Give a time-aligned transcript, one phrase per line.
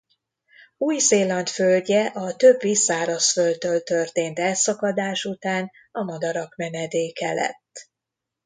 [0.77, 7.89] Új-Zéland földje a többi szárazföldtől történt elszakadás után a madarak menedéke lett.